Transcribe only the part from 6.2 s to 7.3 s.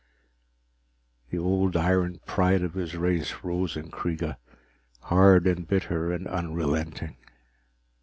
unrelenting.